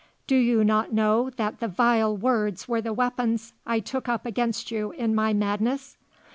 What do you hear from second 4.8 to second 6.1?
in my madness?